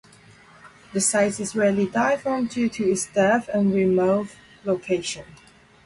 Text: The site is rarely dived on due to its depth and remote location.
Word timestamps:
The 0.93 0.99
site 0.99 1.39
is 1.39 1.55
rarely 1.55 1.85
dived 1.85 2.25
on 2.25 2.47
due 2.47 2.69
to 2.69 2.89
its 2.89 3.05
depth 3.05 3.47
and 3.49 3.71
remote 3.71 4.29
location. 4.65 5.25